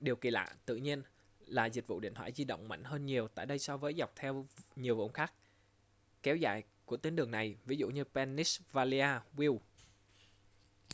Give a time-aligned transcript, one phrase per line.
[0.00, 1.02] điều kỳ lạ tự nhiên
[1.40, 4.12] là dịch vụ điện thoại di động mạnh hơn nhiều tại đây so với dọc
[4.16, 4.46] theo
[4.76, 5.32] nhiều vùng khác
[6.22, 9.58] kéo dài của tuyến đường này ví dụ pennsylvania wilds